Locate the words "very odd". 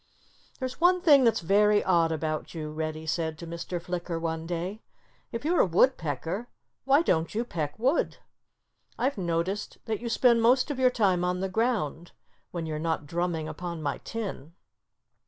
1.41-2.11